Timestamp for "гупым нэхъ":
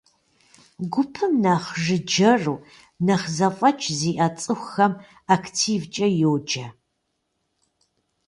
0.91-1.71